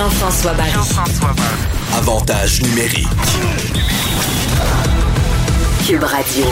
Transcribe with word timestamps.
Jean-François 0.00 0.54
Barry. 0.54 0.72
Avantage 1.94 2.62
numérique. 2.62 3.06
Cube 5.86 6.02
Radio. 6.02 6.46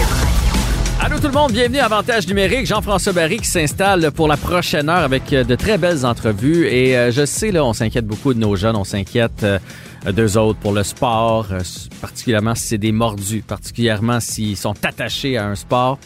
Allô 1.01 1.19
tout 1.19 1.29
le 1.29 1.33
monde, 1.33 1.53
bienvenue 1.53 1.79
à 1.79 1.87
Avantage 1.87 2.29
numérique. 2.29 2.67
Jean-François 2.67 3.15
Barry 3.15 3.39
qui 3.39 3.47
s'installe 3.47 4.11
pour 4.11 4.29
la 4.29 4.37
prochaine 4.37 4.91
heure 4.91 4.99
avec 4.99 5.33
euh, 5.33 5.45
de 5.45 5.55
très 5.55 5.79
belles 5.79 6.05
entrevues. 6.05 6.67
Et 6.67 6.95
euh, 6.95 7.11
je 7.11 7.25
sais, 7.25 7.51
là, 7.51 7.65
on 7.65 7.73
s'inquiète 7.73 8.07
beaucoup 8.07 8.35
de 8.35 8.39
nos 8.39 8.55
jeunes, 8.55 8.77
on 8.77 8.85
s'inquiète 8.85 9.43
euh, 9.45 9.59
d'eux 10.13 10.37
autres 10.37 10.59
pour 10.59 10.73
le 10.73 10.83
sport, 10.83 11.47
particulièrement 12.03 12.55
si 12.55 12.67
c'est 12.67 12.79
des 12.79 12.93
mordus, 12.93 13.41
particulièrement 13.41 14.21
s'ils 14.21 14.59
sont 14.59 14.75
attachés 14.85 15.39
à 15.39 15.47
un 15.47 15.55
sport. 15.55 15.99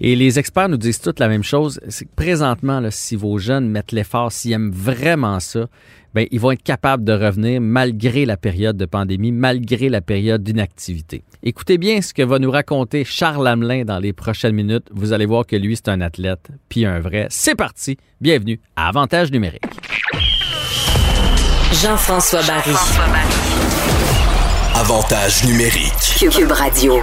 Et 0.00 0.14
les 0.14 0.38
experts 0.38 0.68
nous 0.68 0.76
disent 0.76 1.00
toutes 1.00 1.18
la 1.18 1.28
même 1.28 1.42
chose, 1.42 1.80
c'est 1.88 2.04
que 2.04 2.14
présentement, 2.14 2.78
là, 2.78 2.90
si 2.90 3.16
vos 3.16 3.38
jeunes 3.38 3.68
mettent 3.68 3.92
l'effort, 3.92 4.30
s'ils 4.30 4.52
aiment 4.52 4.70
vraiment 4.70 5.40
ça, 5.40 5.66
ben, 6.14 6.26
ils 6.30 6.40
vont 6.40 6.52
être 6.52 6.62
capables 6.62 7.04
de 7.04 7.12
revenir 7.12 7.60
malgré 7.60 8.24
la 8.24 8.36
période 8.36 8.76
de 8.76 8.86
pandémie, 8.86 9.32
malgré 9.32 9.88
la 9.88 10.00
période 10.00 10.42
d'inactivité. 10.42 11.24
Écoutez 11.42 11.78
bien 11.78 12.00
ce 12.00 12.14
que 12.14 12.22
va 12.22 12.38
nous 12.38 12.50
raconter 12.50 13.04
Charles 13.04 13.46
Hamelin 13.46 13.84
dans 13.84 13.98
les 13.98 14.12
prochaines 14.12 14.54
minutes. 14.54 14.86
Vous 14.92 15.12
allez 15.12 15.26
voir 15.26 15.46
que 15.46 15.56
lui, 15.56 15.76
c'est 15.76 15.88
un 15.88 16.00
athlète, 16.00 16.48
puis 16.68 16.86
un 16.86 17.00
vrai. 17.00 17.26
C'est 17.30 17.56
parti. 17.56 17.98
Bienvenue 18.20 18.60
à 18.76 18.88
Avantage 18.88 19.32
numérique. 19.32 19.62
Jean-François 21.82 22.42
Barry. 22.46 22.74
Avantage 24.74 25.44
numérique. 25.44 26.30
Cube 26.30 26.52
Radio. 26.52 27.02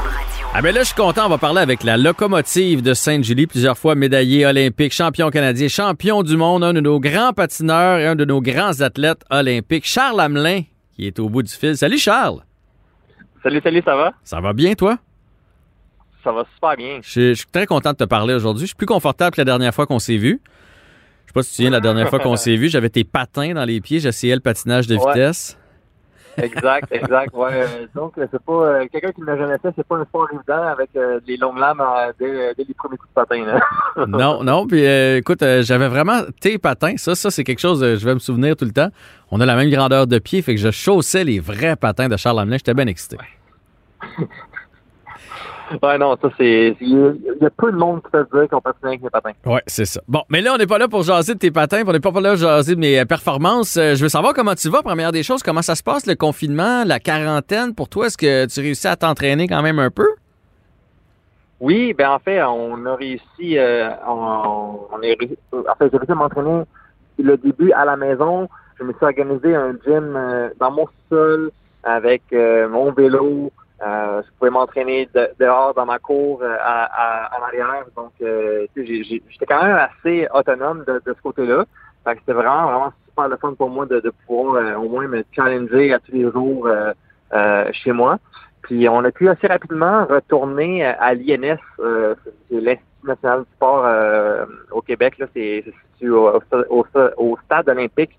Ah 0.58 0.62
ben 0.62 0.74
là, 0.74 0.82
je 0.82 0.86
suis 0.88 0.96
content. 0.96 1.26
On 1.26 1.30
va 1.30 1.38
parler 1.38 1.60
avec 1.60 1.84
la 1.84 1.98
locomotive 1.98 2.82
de 2.82 2.94
Sainte-Julie, 2.94 3.46
plusieurs 3.46 3.78
fois 3.78 3.94
médaillé 3.96 4.46
olympique, 4.46 4.94
champion 4.94 5.30
canadien, 5.30 5.68
champion 5.68 6.24
du 6.24 6.38
monde, 6.38 6.64
un 6.64 6.72
de 6.74 6.80
nos 6.80 6.98
grands 7.02 7.34
patineurs 7.34 8.00
et 8.00 8.08
un 8.08 8.16
de 8.16 8.24
nos 8.24 8.42
grands 8.42 8.80
athlètes 8.80 9.26
olympiques, 9.30 9.86
Charles 9.86 10.20
Hamelin, 10.22 10.62
qui 10.96 11.08
est 11.08 11.20
au 11.20 11.28
bout 11.28 11.44
du 11.44 11.52
fil. 11.52 11.76
Salut 11.76 11.98
Charles. 11.98 12.40
Salut, 13.44 13.60
salut, 13.62 13.82
ça 13.84 13.98
va? 13.98 14.14
Ça 14.24 14.40
va 14.40 14.54
bien, 14.54 14.76
toi? 14.76 14.98
Ça 16.24 16.32
va 16.32 16.46
super 16.54 16.78
bien. 16.78 17.00
Je 17.02 17.10
suis, 17.10 17.30
je 17.30 17.34
suis 17.34 17.48
très 17.52 17.66
content 17.66 17.92
de 17.92 17.98
te 17.98 18.04
parler 18.06 18.34
aujourd'hui. 18.34 18.62
Je 18.62 18.68
suis 18.68 18.76
plus 18.78 18.88
confortable 18.88 19.36
que 19.36 19.42
la 19.42 19.46
dernière 19.46 19.76
fois 19.76 19.86
qu'on 19.86 20.00
s'est 20.00 20.18
vu. 20.18 20.40
Je 21.26 21.32
sais 21.32 21.34
pas 21.34 21.44
si 21.44 21.50
tu 21.50 21.52
te 21.52 21.56
souviens, 21.58 21.72
la 21.72 21.82
dernière 21.82 22.08
fois 22.10 22.20
qu'on 22.20 22.36
s'est 22.38 22.56
vu, 22.56 22.70
j'avais 22.70 22.90
tes 22.90 23.04
patins 23.04 23.54
dans 23.54 23.66
les 23.66 23.82
pieds, 23.82 24.00
j'essayais 24.00 24.36
le 24.36 24.40
patinage 24.42 24.88
de 24.88 24.96
Ouais. 24.96 25.14
vitesse. 25.14 25.58
Exact, 26.38 26.88
exact. 26.92 27.34
Ouais, 27.34 27.50
euh, 27.54 27.88
donc, 27.96 28.18
euh, 28.18 28.28
c'est 28.32 28.42
pas 28.42 28.54
euh, 28.54 28.86
quelqu'un 28.92 29.12
qui 29.12 29.22
ne 29.22 29.26
l'a 29.26 29.38
jamais 29.38 29.58
fait, 29.58 29.70
c'est 29.76 29.88
pas 29.88 29.98
un 29.98 30.06
sport 30.06 30.28
évident 30.34 30.64
avec 30.64 30.90
euh, 30.96 31.20
des 31.26 31.38
longues 31.38 31.58
lames 31.58 31.82
dès, 32.20 32.54
dès 32.56 32.64
les 32.64 32.74
premiers 32.74 32.98
coups 32.98 33.10
de 33.10 33.14
patin. 33.14 33.46
Là. 33.46 33.60
Non, 34.08 34.44
non. 34.44 34.68
Puis 34.68 34.86
euh, 34.86 35.18
écoute, 35.18 35.42
euh, 35.42 35.62
j'avais 35.64 35.88
vraiment 35.88 36.22
tes 36.40 36.58
patins. 36.58 36.98
Ça, 36.98 37.16
ça 37.16 37.32
c'est 37.32 37.44
quelque 37.44 37.60
chose, 37.60 37.84
euh, 37.84 37.96
je 37.98 38.06
vais 38.06 38.14
me 38.14 38.20
souvenir 38.20 38.56
tout 38.56 38.66
le 38.66 38.72
temps. 38.72 38.90
On 39.32 39.40
a 39.40 39.46
la 39.46 39.56
même 39.56 39.70
grandeur 39.70 40.08
de 40.08 40.20
pied, 40.20 40.42
fait 40.42 40.56
que 40.56 40.62
je 40.62 40.72
chaussais 40.72 41.24
les 41.24 41.40
vrais 41.40 41.76
patins 41.76 42.10
de 42.10 42.18
Charles 42.18 42.40
Hamelin. 42.40 42.58
J'étais 42.58 42.74
bien 42.74 42.88
excité. 42.88 43.18
Ouais, 43.18 44.28
non, 46.00 46.18
ça, 46.22 46.30
c'est. 46.38 46.76
Il 46.82 46.90
y 46.90 47.46
a- 47.46 47.50
peu 47.50 47.72
de 47.72 47.78
monde 47.78 48.02
qui 48.04 48.12
peut 48.12 48.26
se 48.32 48.38
dire 48.38 48.50
qu'on 48.50 48.62
patine 48.62 48.88
avec 48.88 49.02
les 49.02 49.10
patins. 49.10 49.32
Ouais, 49.46 49.62
c'est 49.68 49.86
ça. 49.86 50.02
Bon, 50.08 50.22
mais 50.30 50.42
là, 50.42 50.54
on 50.54 50.58
n'est 50.58 50.68
pas 50.68 50.78
là 50.78 50.88
pour 50.88 51.04
jaser 51.04 51.34
de 51.34 51.40
tes 51.40 51.52
patins, 51.52 51.84
on 51.86 51.92
n'est 51.92 52.00
pas 52.00 52.12
là 52.20 52.30
pour 52.32 52.36
jaser 52.38 52.76
de 52.76 52.80
mes 52.80 53.00
euh, 53.00 53.06
performances. 53.06 53.78
Euh, 53.78 53.96
je 53.96 54.04
veux 54.04 54.10
savoir 54.10 54.34
comment 54.34 54.56
tu 54.56 54.70
vas, 54.70 54.82
première 54.82 55.12
des 55.12 55.24
choses. 55.24 55.42
Comment 55.44 55.62
ça 55.62 55.76
se 55.76 55.84
passe, 55.84 56.06
le 56.06 56.16
confinement, 56.16 56.84
la 56.86 57.00
quarantaine? 57.00 57.74
Pour 57.74 57.90
toi, 57.90 58.08
est-ce 58.08 58.18
que 58.18 58.46
tu 58.48 58.60
réussis 58.60 58.88
à 58.88 58.96
t'entraîner 58.96 59.48
quand 59.48 59.62
même 59.62 59.80
un 59.80 59.90
peu? 59.90 60.08
Oui, 61.60 61.94
ben 61.94 62.10
en 62.10 62.20
fait, 62.20 62.44
on 62.44 62.86
a 62.86 62.96
réussi. 62.96 63.58
euh, 63.58 63.90
on, 64.08 64.80
on 64.92 65.02
est, 65.02 65.14
réussi- 65.20 65.38
en 65.54 65.76
fait, 65.76 65.90
j'ai 65.92 65.98
réussi 65.98 66.12
à 66.12 66.16
m'entraîner 66.16 66.64
le 67.18 67.38
début 67.38 67.72
à 67.72 67.86
la 67.86 67.96
maison. 67.96 68.50
Je 68.78 68.84
me 68.84 68.92
suis 68.94 69.06
organisé 69.06 69.56
un 69.56 69.72
gym 69.86 70.16
euh, 70.16 70.50
dans 70.60 70.72
mon 70.72 70.86
sol 71.10 71.52
avec 71.84 72.24
euh, 72.34 72.68
mon 72.68 72.92
vélo. 72.92 73.52
Euh, 73.84 74.22
je 74.24 74.30
pouvais 74.38 74.52
m'entraîner 74.52 75.10
de- 75.14 75.30
dehors 75.40 75.74
dans 75.74 75.86
ma 75.86 76.00
cour 76.00 76.42
euh, 76.42 76.56
à, 76.62 76.86
à, 76.86 77.40
en 77.40 77.44
arrière. 77.44 77.86
Donc, 77.96 78.12
euh, 78.22 78.66
j'étais 78.76 79.46
quand 79.48 79.64
même 79.64 79.76
assez 79.78 80.28
autonome 80.34 80.84
de, 80.88 81.02
de 81.06 81.14
ce 81.14 81.22
côté-là. 81.22 81.66
C'était 82.08 82.34
vraiment, 82.34 82.66
vraiment 82.68 82.94
super 83.10 83.28
le 83.28 83.38
fun 83.38 83.54
pour 83.54 83.70
moi 83.70 83.86
de, 83.86 84.00
de 84.00 84.12
pouvoir 84.26 84.56
euh, 84.56 84.76
au 84.76 84.88
moins 84.88 85.08
me 85.08 85.24
challenger 85.34 85.94
à 85.94 86.00
tous 86.00 86.14
les 86.14 86.32
jours 86.32 86.68
euh, 86.68 87.72
chez 87.74 87.92
moi. 87.92 88.18
Puis 88.62 88.88
on 88.88 89.04
a 89.04 89.12
pu 89.12 89.28
assez 89.28 89.48
rapidement 89.48 90.06
retourner 90.06 90.86
à 90.86 91.14
l'INS, 91.14 91.58
l'Institut 92.50 92.80
national 93.04 93.40
du 93.42 93.52
sport 93.56 93.86
au 94.72 94.82
Québec. 94.82 95.18
Là, 95.20 95.28
c'est 95.34 95.64
c'est 95.66 95.74
situé 95.94 96.10
au, 96.10 96.40
au, 96.70 96.86
au 97.18 97.38
stade 97.46 97.70
olympique 97.70 98.18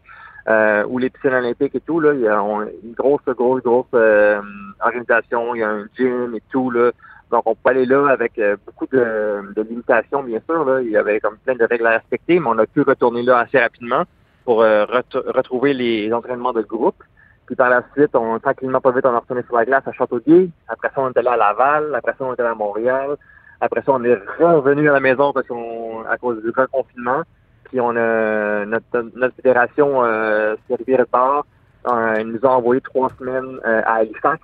euh, 0.49 0.85
où 0.89 0.99
les 0.99 1.11
piscines 1.11 1.35
olympiques 1.35 1.75
et 1.75 1.81
tout. 1.81 2.01
Là, 2.01 2.15
il 2.15 2.21
y 2.21 2.29
a 2.29 2.39
une 2.41 2.93
grosse, 2.93 3.25
grosse, 3.27 3.63
grosse 3.63 3.87
euh, 3.95 4.41
organisation. 4.81 5.55
Il 5.55 5.61
y 5.61 5.65
a 5.65 5.71
un 5.71 5.87
gym 5.97 6.35
et 6.35 6.43
tout. 6.51 6.71
Là. 6.71 6.91
Donc 7.31 7.43
on 7.47 7.55
peut 7.55 7.71
aller 7.71 7.87
là 7.87 8.09
avec 8.09 8.39
euh, 8.39 8.57
beaucoup 8.65 8.87
de, 8.87 9.53
de 9.55 9.63
limitations, 9.63 10.23
bien 10.23 10.41
sûr. 10.49 10.65
Là. 10.65 10.81
Il 10.83 10.91
y 10.91 10.97
avait 10.97 11.21
comme 11.21 11.37
plein 11.45 11.57
de 11.57 11.65
règles 11.65 11.87
à 11.87 11.91
respecter, 11.99 12.39
mais 12.39 12.47
on 12.49 12.59
a 12.59 12.67
pu 12.67 12.83
retourner 12.83 13.23
là 13.23 13.39
assez 13.39 13.59
rapidement 13.59 14.05
pour 14.45 14.63
euh, 14.63 14.85
ret- 14.85 15.03
retrouver 15.35 15.75
les 15.75 16.13
entraînements 16.13 16.53
de 16.53 16.63
groupe. 16.63 17.03
Puis 17.47 17.57
par 17.57 17.71
la 17.71 17.83
suite, 17.95 18.15
on 18.15 18.39
tranquillement 18.39 18.81
pas 18.81 18.91
vite, 18.91 19.07
on 19.07 19.13
est 19.13 19.19
retourné 19.19 19.43
sur 19.43 19.57
la 19.57 19.65
glace 19.65 19.87
à 19.87 19.93
Châteauguay. 19.93 20.49
Après 20.69 20.89
ça, 20.95 21.01
on 21.01 21.11
était 21.11 21.23
là 21.23 21.33
à 21.33 21.37
Laval. 21.37 21.95
Après 21.95 22.13
ça, 22.19 22.25
on 22.25 22.35
était 22.35 22.43
là 22.43 22.51
à 22.51 22.55
Montréal. 22.55 23.17
Après 23.61 23.83
ça, 23.83 23.93
on 23.93 24.05
est 24.05 24.19
revenu 24.39 24.89
à 24.91 24.93
la 24.93 25.01
maison 25.01 25.33
parce 25.33 25.47
qu'on 25.47 26.05
à 26.09 26.17
cause 26.19 26.43
du 26.43 26.51
reconfinement. 26.51 27.23
Puis 27.69 27.81
on 27.81 27.91
a 27.97 28.65
notre, 28.65 29.11
notre 29.15 29.35
fédération 29.37 30.05
euh, 30.05 30.55
s'est 30.67 30.75
arrivée 30.75 30.97
retard. 30.97 31.45
Euh, 31.89 32.17
ils 32.21 32.27
nous 32.27 32.41
ont 32.45 32.53
envoyé 32.53 32.81
trois 32.81 33.11
semaines 33.19 33.59
euh, 33.65 33.81
à 33.85 33.97
Halifax 33.97 34.41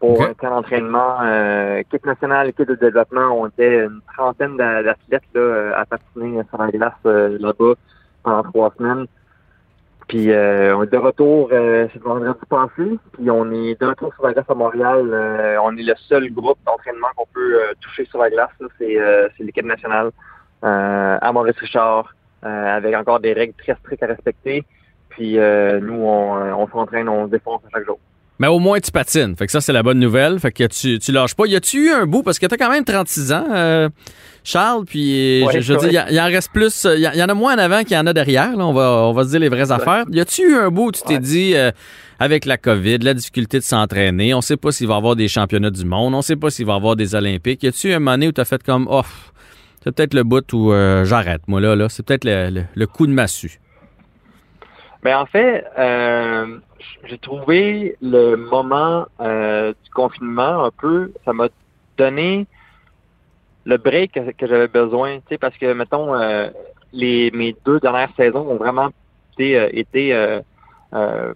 pour 0.00 0.22
un 0.22 0.34
camp 0.34 0.50
d'entraînement. 0.50 1.18
Euh, 1.22 1.78
équipe 1.78 2.06
nationale, 2.06 2.48
équipe 2.48 2.68
de 2.68 2.74
développement, 2.76 3.30
on 3.32 3.48
était 3.48 3.84
une 3.84 4.00
trentaine 4.16 4.56
d'a- 4.56 4.82
d'athlètes 4.82 5.22
là, 5.34 5.40
euh, 5.40 5.72
à 5.76 5.84
patiner 5.86 6.40
sur 6.48 6.58
la 6.62 6.70
glace 6.70 6.92
là-bas 7.04 7.74
pendant 8.22 8.42
trois 8.44 8.72
semaines. 8.78 9.06
Puis 10.06 10.28
on 10.30 10.82
est 10.84 10.92
de 10.92 10.96
retour, 10.96 11.48
c'est 11.50 11.94
le 11.94 12.00
vendredi 12.00 12.38
passé, 12.48 12.98
puis 13.12 13.30
on 13.30 13.50
est 13.52 13.78
de 13.78 13.86
retour 13.86 14.14
sur 14.14 14.24
la 14.26 14.32
glace 14.32 14.46
à 14.48 14.54
Montréal. 14.54 15.58
On 15.62 15.76
est 15.76 15.82
le 15.82 15.94
seul 15.96 16.30
groupe 16.32 16.58
d'entraînement 16.64 17.08
qu'on 17.14 17.26
peut 17.34 17.58
toucher 17.82 18.06
sur 18.06 18.20
la 18.20 18.30
glace, 18.30 18.48
là. 18.58 18.68
c'est 18.78 18.96
c'est 19.36 19.44
l'équipe 19.44 19.66
nationale 19.66 20.10
à 20.62 21.30
Maurice-Richard, 21.30 22.06
euh, 22.06 22.17
avec 22.42 22.94
encore 22.94 23.20
des 23.20 23.32
règles 23.32 23.54
très 23.58 23.74
strictes 23.76 24.02
à 24.02 24.06
respecter. 24.06 24.64
Puis 25.10 25.38
euh, 25.38 25.80
nous, 25.80 25.94
on, 26.04 26.36
euh, 26.36 26.52
on 26.52 26.68
s'entraîne, 26.68 27.08
on 27.08 27.26
se 27.26 27.30
défonce 27.30 27.60
à 27.66 27.70
chaque 27.76 27.86
jour. 27.86 27.98
Mais 28.40 28.46
au 28.46 28.60
moins, 28.60 28.78
tu 28.78 28.92
patines. 28.92 29.34
Fait 29.36 29.46
que 29.46 29.52
ça, 29.52 29.60
c'est 29.60 29.72
la 29.72 29.82
bonne 29.82 29.98
nouvelle. 29.98 30.38
Fait 30.38 30.52
que 30.52 30.64
tu, 30.68 31.00
tu 31.00 31.10
lâches 31.10 31.34
pas. 31.34 31.46
Y 31.46 31.56
a-tu 31.56 31.88
eu 31.88 31.90
un 31.90 32.06
bout? 32.06 32.22
Parce 32.22 32.38
que 32.38 32.46
t'as 32.46 32.56
quand 32.56 32.70
même 32.70 32.84
36 32.84 33.32
ans, 33.32 33.46
euh, 33.52 33.88
Charles, 34.44 34.84
puis 34.84 35.42
Ouais, 35.44 35.54
je, 35.54 35.60
je 35.60 35.74
dire, 35.74 36.06
il 36.08 36.14
y, 36.14 36.20
en 36.20 36.26
reste 36.26 36.52
plus. 36.52 36.86
Il 36.94 37.00
y, 37.00 37.22
en 37.22 37.28
a 37.28 37.34
moins 37.34 37.56
en 37.56 37.58
avant 37.58 37.82
qu'il 37.82 37.96
y 37.96 37.98
en 37.98 38.06
a 38.06 38.12
derrière. 38.12 38.56
Là. 38.56 38.64
On, 38.64 38.72
va, 38.72 38.92
on 39.06 39.12
va 39.12 39.24
se 39.24 39.30
dire 39.30 39.40
les 39.40 39.48
vraies 39.48 39.72
affaires. 39.72 40.04
Y 40.12 40.20
a-tu 40.20 40.42
eu 40.52 40.54
un 40.54 40.70
bout 40.70 40.86
où 40.86 40.92
tu 40.92 41.02
t'es 41.02 41.14
Ouais. 41.14 41.18
dit, 41.18 41.56
euh, 41.56 41.72
avec 42.20 42.44
la 42.44 42.58
COVID, 42.58 42.98
la 42.98 43.14
difficulté 43.14 43.58
de 43.58 43.64
s'entraîner, 43.64 44.34
on 44.34 44.40
sait 44.40 44.56
pas 44.56 44.70
s'il 44.70 44.86
va 44.86 44.94
y 44.94 44.98
avoir 44.98 45.16
des 45.16 45.26
championnats 45.26 45.70
du 45.70 45.84
monde, 45.84 46.14
on 46.14 46.22
sait 46.22 46.36
pas 46.36 46.50
s'il 46.50 46.66
va 46.66 46.74
y 46.74 46.76
avoir 46.76 46.94
des 46.94 47.16
Olympiques. 47.16 47.64
Y 47.64 47.68
a-tu 47.68 47.92
un 47.92 47.98
moment 47.98 48.12
donné 48.12 48.28
où 48.28 48.32
t'as 48.32 48.44
fait 48.44 48.62
comme, 48.62 48.86
oh, 48.88 49.02
c'est 49.88 49.94
peut-être 49.94 50.12
le 50.12 50.22
bout 50.22 50.52
où 50.52 50.70
euh, 50.70 51.06
j'arrête, 51.06 51.40
moi, 51.48 51.62
là, 51.62 51.74
là. 51.74 51.88
C'est 51.88 52.04
peut-être 52.04 52.26
le, 52.26 52.86
coup 52.86 53.06
de 53.06 53.12
massue. 53.12 53.58
Mais 55.02 55.14
en 55.14 55.24
fait, 55.24 55.64
euh, 55.78 56.58
j'ai 57.04 57.16
trouvé 57.16 57.96
le 58.02 58.34
moment 58.36 59.06
euh, 59.20 59.72
du 59.82 59.90
confinement 59.90 60.64
un 60.64 60.70
peu, 60.70 61.12
ça 61.24 61.32
m'a 61.32 61.48
donné 61.96 62.46
le 63.64 63.78
break 63.78 64.12
que, 64.36 64.46
j'avais 64.46 64.68
besoin, 64.68 65.20
parce 65.40 65.56
que 65.56 65.72
mettons 65.72 66.12
les 66.92 67.30
mes 67.32 67.56
deux 67.64 67.80
dernières 67.80 68.12
saisons 68.16 68.46
ont 68.46 68.56
vraiment 68.56 68.90
été, 69.32 69.78
été 69.78 70.40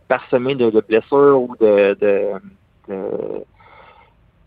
parsemées 0.08 0.56
de, 0.56 0.80
blessures 0.86 1.40
ou 1.40 1.56
de, 1.58 1.96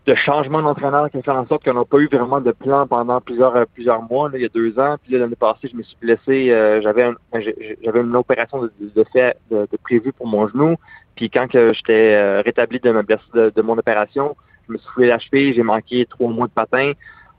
de 0.06 0.14
changements 0.14 0.62
d'entraîneur 0.62 1.10
qui 1.10 1.16
ont 1.16 1.22
fait 1.22 1.30
en 1.32 1.46
sorte 1.48 1.64
qu'on 1.64 1.74
n'a 1.74 1.84
pas 1.84 1.98
eu 1.98 2.08
vraiment 2.10 2.40
de 2.40 2.52
plan 2.52 2.86
pendant 2.86 3.20
plusieurs 3.20 3.56
euh, 3.56 3.64
plusieurs 3.74 4.02
mois, 4.02 4.28
là, 4.28 4.38
il 4.38 4.42
y 4.42 4.44
a 4.44 4.48
deux 4.48 4.78
ans. 4.78 4.96
Puis 5.02 5.12
là, 5.12 5.18
l'année 5.20 5.34
passée, 5.36 5.68
je 5.72 5.76
me 5.76 5.82
suis 5.82 5.96
blessé. 6.00 6.50
euh, 6.52 6.80
j'avais 6.80 7.02
un- 7.02 7.14
j'ai- 7.40 7.76
j'avais 7.82 8.00
une 8.00 8.14
opération 8.14 8.62
de, 8.62 8.72
de 8.80 9.04
fait 9.12 9.36
de, 9.50 9.66
de 9.70 9.76
prévue 9.82 10.12
pour 10.12 10.26
mon 10.28 10.46
genou. 10.48 10.76
Puis 11.16 11.28
quand 11.28 11.48
que 11.48 11.72
j'étais 11.72 12.14
euh, 12.14 12.40
rétabli 12.44 12.78
de 12.78 12.90
ma 12.92 13.02
blessure 13.02 13.26
de, 13.34 13.52
de 13.54 13.62
mon 13.62 13.76
opération, 13.78 14.36
je 14.68 14.72
me 14.74 14.78
suis 14.78 14.88
foulé 14.94 15.08
la 15.08 15.18
cheville, 15.18 15.54
j'ai 15.54 15.62
manqué 15.64 16.06
trois 16.06 16.30
mois 16.30 16.46
de 16.46 16.52
patin. 16.52 16.92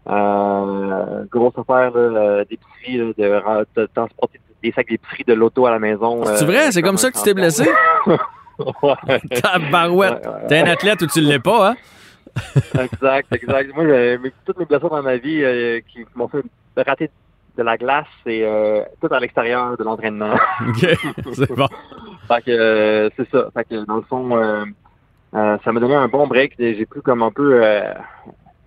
Euh, 0.10 1.24
grosse 1.31 1.54
affaire 1.58 1.92
là, 1.92 2.00
euh, 2.20 2.46
d'épicerie, 2.50 2.98
là, 2.98 3.12
de, 3.18 3.34
ra- 3.34 3.63
de 3.75 3.90
transporter 3.94 4.40
des 4.63 4.72
sacs 4.72 4.88
d'épicerie 4.90 5.24
de 5.28 5.34
l'auto 5.34 5.66
à 5.68 5.72
la 5.72 5.80
maison. 5.80 6.24
C'est 6.36 6.46
vrai? 6.46 6.72
C'est 6.72 6.81
comme 6.81 6.98
ça 6.98 7.12
que 7.12 7.18
tu 7.18 7.24
t'es 7.24 7.34
blessé? 7.34 7.63
Ouais, 8.60 8.96
ouais, 10.10 10.48
T'es 10.48 10.58
un 10.62 10.66
athlète 10.66 11.00
ou 11.04 11.06
tu 11.06 11.22
l'es 11.22 11.38
pas, 11.38 11.70
hein? 11.72 11.75
exact, 12.79 13.33
exact. 13.33 13.74
Moi, 13.75 13.85
j'ai- 13.88 14.18
mes- 14.18 14.31
toutes 14.45 14.57
mes 14.59 14.65
blessures 14.65 14.89
dans 14.89 15.01
ma 15.03 15.18
vie 15.18 15.44
euh, 15.44 15.79
qui 15.88 16.06
m'ont 16.15 16.27
fait 16.27 16.44
rater 16.77 17.09
de 17.57 17.63
la 17.63 17.77
glace, 17.77 18.06
c'est 18.24 18.44
euh, 18.44 18.83
tout 19.01 19.12
à 19.13 19.19
l'extérieur 19.19 19.75
de 19.77 19.83
l'entraînement. 19.83 20.33
OK. 20.68 20.85
C'est 21.33 21.51
bon. 21.56 21.68
Fait 22.27 22.41
que 22.45 22.51
euh, 22.51 23.09
c'est 23.18 23.29
ça. 23.31 23.50
Fait 23.53 23.63
que 23.63 23.85
dans 23.85 23.95
le 23.97 24.01
fond, 24.03 24.38
euh, 24.38 24.65
ça 25.33 25.71
m'a 25.71 25.79
donné 25.79 25.95
un 25.95 26.07
bon 26.07 26.27
break. 26.27 26.53
J'ai 26.59 26.85
pu 26.85 27.01
comme 27.01 27.24
un 27.24 27.31
peu 27.31 27.62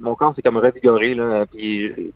mon 0.00 0.14
corps 0.14 0.34
s'est 0.34 0.42
comme 0.42 0.56
revigoré 0.56 1.14
là. 1.14 1.44
Puis 1.46 2.12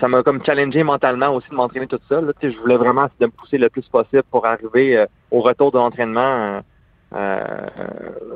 ça 0.00 0.08
m'a 0.08 0.22
comme 0.22 0.44
challengé 0.44 0.82
mentalement 0.82 1.28
aussi 1.34 1.48
de 1.50 1.54
m'entraîner 1.54 1.86
tout 1.86 1.98
seul. 2.08 2.26
Là. 2.26 2.32
Je 2.42 2.56
voulais 2.58 2.76
vraiment 2.76 3.08
de 3.20 3.26
me 3.26 3.30
pousser 3.30 3.58
le 3.58 3.68
plus 3.70 3.88
possible 3.88 4.22
pour 4.30 4.44
arriver 4.46 4.96
euh, 4.98 5.06
au 5.30 5.40
retour 5.40 5.72
de 5.72 5.78
l'entraînement 5.78 6.60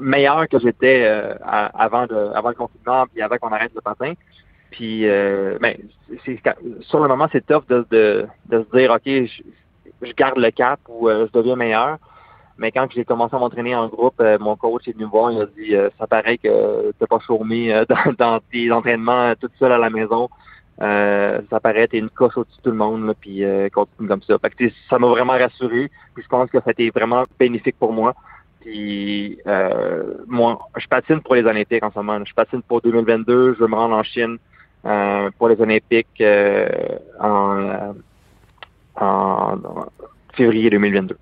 meilleur 0.00 0.48
que 0.48 0.58
j'étais 0.58 1.02
euh, 1.04 1.34
avant 1.42 2.06
de 2.06 2.30
avant 2.34 2.50
le 2.50 2.54
confinement 2.54 3.06
puis 3.12 3.22
avant 3.22 3.36
qu'on 3.38 3.52
arrête 3.52 3.72
le 3.74 3.80
patin. 3.80 4.12
Puis 4.70 5.08
euh, 5.08 5.58
ben, 5.60 5.76
sur 6.80 7.00
le 7.00 7.08
moment, 7.08 7.28
c'est 7.32 7.46
tough 7.46 7.66
de, 7.68 7.86
de, 7.90 8.26
de 8.48 8.64
se 8.64 8.76
dire 8.76 8.90
OK, 8.90 9.02
je, 9.04 9.42
je 10.02 10.12
garde 10.12 10.38
le 10.38 10.50
cap 10.50 10.80
ou 10.88 11.08
euh, 11.08 11.26
je 11.26 11.38
deviens 11.38 11.56
meilleur. 11.56 11.98
Mais 12.58 12.72
quand 12.72 12.86
j'ai 12.90 13.04
commencé 13.04 13.36
à 13.36 13.38
m'entraîner 13.38 13.74
en 13.74 13.88
groupe, 13.88 14.18
euh, 14.20 14.38
mon 14.38 14.56
coach 14.56 14.88
est 14.88 14.92
venu 14.92 15.04
me 15.04 15.10
voir, 15.10 15.30
il 15.30 15.42
a 15.42 15.46
dit 15.46 15.74
euh, 15.74 15.90
ça 15.98 16.06
paraît 16.06 16.38
que 16.38 16.90
t'es 16.98 17.06
pas 17.06 17.18
chômé 17.18 17.72
euh, 17.72 17.84
dans, 17.88 18.12
dans 18.18 18.40
tes 18.50 18.70
entraînements 18.72 19.30
euh, 19.30 19.34
toute 19.38 19.52
seule 19.58 19.72
à 19.72 19.78
la 19.78 19.90
maison. 19.90 20.28
Euh, 20.82 21.40
ça 21.48 21.58
paraît 21.58 21.88
t'es 21.88 21.98
une 21.98 22.10
coche 22.10 22.36
au-dessus 22.36 22.58
de 22.58 22.62
tout 22.62 22.70
le 22.70 22.76
monde, 22.76 23.06
là, 23.06 23.14
puis 23.18 23.44
euh, 23.44 23.68
continue 23.70 24.08
comme 24.08 24.22
ça. 24.22 24.38
Fait 24.38 24.50
que, 24.50 24.70
ça 24.90 24.98
m'a 24.98 25.06
vraiment 25.08 25.32
rassuré, 25.32 25.90
puis 26.14 26.22
je 26.22 26.28
pense 26.28 26.50
que 26.50 26.58
ça 26.58 26.64
a 26.68 26.70
été 26.70 26.90
vraiment 26.90 27.24
bénéfique 27.38 27.76
pour 27.78 27.92
moi. 27.92 28.14
Puis 28.66 29.38
euh, 29.46 30.14
moi, 30.26 30.58
je 30.76 30.88
patine 30.88 31.20
pour 31.20 31.36
les 31.36 31.44
Olympiques 31.44 31.84
en 31.84 31.92
ce 31.92 32.00
moment. 32.00 32.18
Je 32.24 32.34
patine 32.34 32.62
pour 32.62 32.80
2022, 32.80 33.54
je 33.54 33.60
veux 33.60 33.68
me 33.68 33.76
rendre 33.76 33.94
en 33.94 34.02
Chine 34.02 34.38
euh, 34.84 35.30
pour 35.38 35.48
les 35.48 35.60
Olympiques 35.60 36.08
euh, 36.20 36.68
en, 37.20 37.60
euh, 37.60 37.92
en, 39.00 39.56
février 40.34 40.68
2022. 40.68 41.16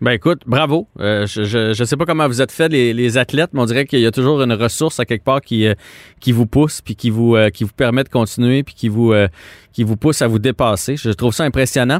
Ben 0.00 0.12
écoute, 0.12 0.40
bravo. 0.46 0.88
Euh, 0.98 1.26
je, 1.26 1.42
je 1.74 1.84
sais 1.84 1.96
pas 1.98 2.06
comment 2.06 2.26
vous 2.26 2.40
êtes 2.40 2.52
fait 2.52 2.70
les, 2.70 2.94
les 2.94 3.18
athlètes, 3.18 3.50
mais 3.52 3.60
on 3.60 3.66
dirait 3.66 3.84
qu'il 3.84 4.00
y 4.00 4.06
a 4.06 4.10
toujours 4.10 4.40
une 4.40 4.54
ressource 4.54 4.98
à 4.98 5.04
quelque 5.04 5.24
part 5.24 5.42
qui 5.42 5.66
euh, 5.66 5.74
qui 6.20 6.32
vous 6.32 6.46
pousse 6.46 6.80
puis 6.80 6.96
qui 6.96 7.10
vous 7.10 7.36
qui 7.52 7.64
vous 7.64 7.72
permet 7.76 8.02
de 8.04 8.08
continuer 8.08 8.62
puis 8.62 8.74
qui 8.74 8.88
vous 8.88 9.12
qui 9.74 9.84
vous 9.84 9.96
pousse 9.98 10.22
à 10.22 10.26
vous 10.26 10.38
dépasser. 10.38 10.96
Je 10.96 11.10
trouve 11.10 11.34
ça 11.34 11.44
impressionnant. 11.44 11.98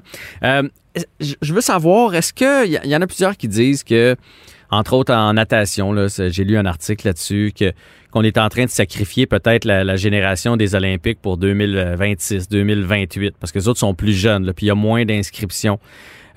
Je 1.20 1.52
veux 1.52 1.60
savoir, 1.60 2.14
est-ce 2.14 2.32
que 2.32 2.66
il 2.66 2.80
y, 2.84 2.88
y 2.88 2.96
en 2.96 3.02
a 3.02 3.06
plusieurs 3.06 3.36
qui 3.36 3.48
disent 3.48 3.84
que 3.84 4.16
entre 4.70 4.92
autres 4.94 5.14
en 5.14 5.32
natation, 5.34 5.94
j'ai 6.08 6.44
lu 6.44 6.56
un 6.58 6.66
article 6.66 7.06
là-dessus 7.06 7.52
que 7.58 7.72
qu'on 8.10 8.22
est 8.22 8.38
en 8.38 8.48
train 8.48 8.64
de 8.64 8.70
sacrifier 8.70 9.26
peut-être 9.26 9.66
la, 9.66 9.84
la 9.84 9.96
génération 9.96 10.56
des 10.56 10.74
Olympiques 10.74 11.20
pour 11.20 11.36
2026, 11.36 12.48
2028, 12.48 13.34
parce 13.38 13.52
que 13.52 13.58
les 13.58 13.68
autres 13.68 13.80
sont 13.80 13.94
plus 13.94 14.14
jeunes, 14.14 14.46
là, 14.46 14.54
puis 14.54 14.66
il 14.66 14.68
y 14.68 14.72
a 14.72 14.74
moins 14.74 15.04
d'inscriptions. 15.04 15.78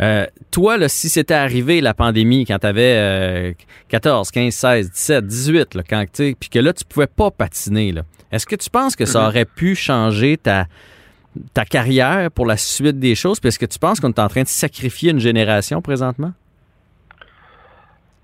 Euh, 0.01 0.25
toi, 0.49 0.77
là, 0.77 0.89
si 0.89 1.09
c'était 1.09 1.33
arrivé 1.33 1.79
la 1.79 1.93
pandémie 1.93 2.45
quand 2.45 2.59
tu 2.59 2.67
avais 2.67 3.55
14, 3.89 4.31
15, 4.31 4.53
16, 4.53 4.91
17, 4.91 5.27
18, 5.27 5.75
là, 5.75 5.83
quand, 5.87 6.05
puis 6.13 6.49
que 6.49 6.59
là, 6.59 6.73
tu 6.73 6.83
pouvais 6.83 7.07
pas 7.07 7.31
patiner, 7.31 7.93
est-ce 8.31 8.45
que 8.45 8.55
tu 8.55 8.69
penses 8.69 8.95
que 8.95 9.05
ça 9.05 9.27
aurait 9.27 9.45
pu 9.45 9.75
changer 9.75 10.37
ta, 10.37 10.67
ta 11.53 11.65
carrière 11.65 12.31
pour 12.31 12.45
la 12.45 12.57
suite 12.57 12.99
des 12.99 13.15
choses? 13.15 13.39
Puis 13.39 13.49
est-ce 13.49 13.59
que 13.59 13.65
tu 13.65 13.77
penses 13.77 13.99
qu'on 13.99 14.09
est 14.09 14.19
en 14.19 14.27
train 14.27 14.43
de 14.43 14.47
sacrifier 14.47 15.11
une 15.11 15.19
génération 15.19 15.81
présentement? 15.81 16.33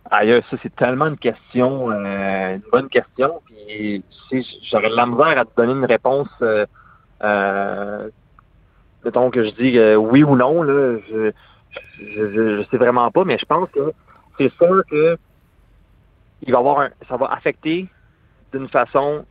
Aïe, 0.09 0.41
ça 0.49 0.57
c'est 0.61 0.73
tellement 0.75 1.07
une 1.07 1.17
question, 1.17 1.91
euh, 1.91 2.55
une 2.55 2.61
bonne 2.71 2.89
question. 2.89 3.41
Puis 3.45 4.03
tu 4.29 4.43
j'aurais 4.69 4.89
de 4.89 4.95
la 4.95 5.05
misère 5.05 5.37
à 5.37 5.45
te 5.45 5.55
donner 5.55 5.73
une 5.73 5.85
réponse. 5.85 6.29
Euh, 6.41 6.65
euh, 7.23 8.09
mettons 9.03 9.29
que 9.31 9.43
je 9.43 9.49
dis 9.51 9.77
euh, 9.77 9.95
oui 9.95 10.23
ou 10.23 10.35
non 10.35 10.63
là, 10.63 10.97
je, 11.09 11.31
je, 11.99 12.31
je, 12.31 12.65
sais 12.69 12.77
vraiment 12.77 13.11
pas, 13.11 13.25
mais 13.25 13.37
je 13.37 13.45
pense 13.45 13.69
que 13.71 13.91
c'est 14.37 14.53
sûr 14.53 14.83
que 14.89 15.17
il 16.43 16.53
va 16.53 16.59
avoir 16.59 16.79
un, 16.81 16.89
ça 17.09 17.17
va 17.17 17.27
affecter 17.27 17.87
d'une 18.53 18.69
façon 18.69 19.25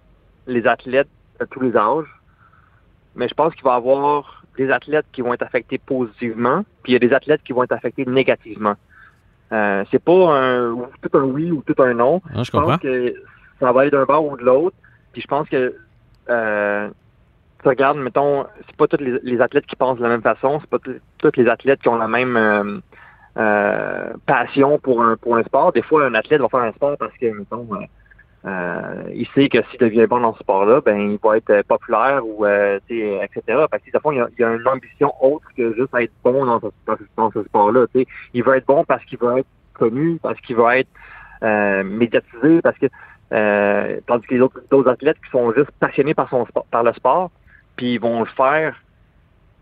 les 0.47 0.67
athlètes 0.67 1.09
de 1.41 1.47
tous 1.47 1.61
les 1.61 1.77
âges. 1.77 2.13
Mais 3.15 3.29
je 3.29 3.35
pense 3.35 3.55
qu'il 3.55 3.65
va 3.65 3.75
y 3.75 3.77
avoir 3.77 4.43
des 4.59 4.71
athlètes 4.71 5.07
qui 5.13 5.23
vont 5.23 5.33
être 5.33 5.43
affectés 5.43 5.79
positivement, 5.79 6.65
puis 6.83 6.93
il 6.93 6.95
y 6.95 6.97
a 6.97 6.99
des 6.99 7.15
athlètes 7.15 7.43
qui 7.45 7.53
vont 7.53 7.63
être 7.63 7.73
affectés 7.73 8.05
négativement. 8.05 8.75
Euh, 9.53 9.85
c'est 9.91 10.03
pas 10.03 10.13
un 10.35 10.71
ou 10.73 10.87
tout 11.03 11.17
un 11.19 11.23
oui 11.23 11.51
ou 11.53 11.63
tout 11.67 11.81
un 11.83 11.95
non. 11.95 12.21
Ah, 12.35 12.39
je 12.39 12.45
Je 12.45 12.51
pense 12.51 12.67
que 12.79 13.15
ça 13.61 13.73
va 13.73 13.83
aller 13.83 13.91
d'un 13.91 14.05
bord 14.05 14.25
ou 14.25 14.37
de 14.37 14.43
l'autre. 14.45 14.77
Puis 15.13 15.23
je 15.23 15.27
pense 15.29 15.49
que 15.49 15.75
euh, 16.29 16.89
tu 17.63 17.69
regardes, 17.69 17.99
mettons, 17.99 18.47
c'est 18.67 18.77
pas 18.77 18.87
tous 18.89 19.03
les, 19.03 19.19
les 19.23 19.41
athlètes 19.41 19.67
qui 19.67 19.77
pensent 19.77 19.99
de 19.99 20.03
la 20.03 20.09
même 20.11 20.23
façon, 20.23 20.61
c'est 20.61 20.69
pas 20.71 20.79
tous- 20.79 21.31
les 21.37 21.49
athlètes 21.49 21.81
qui 21.81 21.89
ont 21.89 21.97
la 21.97 22.09
même 22.09 22.37
euh, 22.37 22.79
euh, 23.39 24.13
passion 24.27 24.79
pour 24.79 25.03
un 25.03 25.17
pour 25.17 25.37
un 25.37 25.43
sport. 25.45 25.73
Des 25.73 25.83
fois, 25.83 26.05
un 26.07 26.15
athlète 26.15 26.41
va 26.41 26.49
faire 26.49 26.61
un 26.61 26.73
sport 26.73 26.97
parce 26.99 27.17
que, 27.17 27.27
mettons, 27.27 27.67
euh, 27.73 27.85
il 28.47 29.27
sait 29.35 29.49
que 29.49 29.59
s'il 29.71 29.81
devient 29.81 30.07
bon 30.07 30.21
dans 30.21 30.35
ce 30.35 30.41
sport-là, 30.41 30.81
ben 30.81 31.13
il 31.13 31.19
va 31.23 31.37
être 31.37 31.51
euh, 31.51 31.63
populaire 31.67 32.25
ou 32.25 32.45
euh, 32.45 32.79
etc. 32.89 33.65
Parce 33.71 33.83
que, 33.83 33.91
il 33.91 34.21
a, 34.21 34.29
il 34.39 34.45
a 34.45 34.55
une 34.55 34.69
ambition 34.69 35.13
autre 35.21 35.47
que 35.57 35.75
juste 35.75 35.95
être 35.99 36.13
bon 36.23 36.45
dans 36.45 36.61
ce, 36.61 37.43
sport-là. 37.45 37.87
Il 38.35 38.45
veut 38.45 38.57
être 38.57 38.67
bon 38.67 38.85
parce 38.85 39.05
qu'il 39.05 39.19
veut 39.19 39.39
être 39.39 39.49
connu, 39.75 40.19
parce 40.23 40.41
qu'il 40.41 40.57
veut 40.57 40.71
être 40.75 40.89
euh, 41.43 41.83
médiatisé, 41.83 42.63
parce 42.63 42.79
que 42.79 42.87
euh, 43.33 44.01
tandis 44.07 44.27
que 44.27 44.35
les 44.35 44.41
autres, 44.41 44.61
d'autres 44.71 44.91
athlètes 44.91 45.19
qui 45.25 45.31
sont 45.31 45.53
juste 45.53 45.71
passionnés 45.81 46.15
par 46.15 46.29
son 46.31 46.47
sport, 46.47 46.67
par 46.71 46.85
le 46.85 46.93
sport, 46.93 47.31
puis 47.77 47.95
ils 47.95 48.01
vont 48.01 48.21
le 48.21 48.27
faire 48.27 48.77